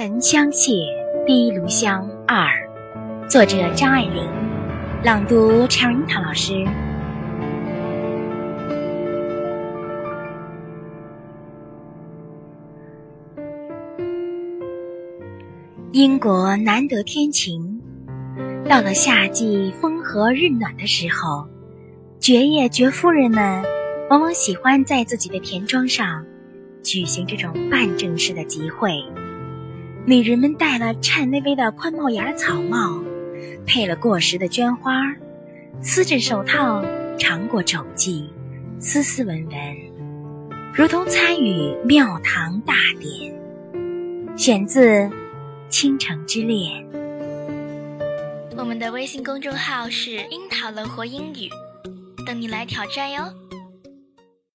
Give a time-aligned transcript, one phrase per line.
[0.00, 0.70] 沉香屑，
[1.26, 2.46] 滴炉香二，
[3.28, 4.30] 作者张爱玲，
[5.02, 6.64] 朗读常樱桃老师。
[15.90, 17.82] 英国难得天晴，
[18.68, 21.44] 到了夏季风和日暖的时候，
[22.20, 23.64] 爵爷爵夫人们
[24.10, 26.24] 往往喜欢在自己的田庄上
[26.84, 29.02] 举行这种半正式的集会。
[30.08, 32.98] 女人们戴了颤巍巍的宽帽檐草帽，
[33.66, 35.02] 配了过时的绢花，
[35.82, 36.82] 丝质手套
[37.18, 38.24] 尝过肘髻，
[38.80, 39.56] 斯斯文文，
[40.72, 43.38] 如同参与庙堂大典。
[44.34, 44.88] 选自
[45.68, 46.82] 《倾城之恋》。
[48.56, 51.50] 我们的微信公众号是“樱桃乐活英语”，
[52.24, 53.24] 等你来挑战哟。